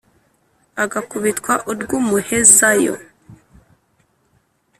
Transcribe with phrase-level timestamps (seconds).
[0.83, 2.95] Agakubitwa urw’umuhezayo*,